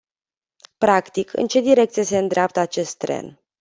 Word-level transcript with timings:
Practic, 0.77 1.33
în 1.33 1.47
ce 1.47 1.59
direcție 1.61 2.03
se 2.03 2.17
îndreaptă 2.17 2.59
acest 2.59 2.97
tren? 2.97 3.39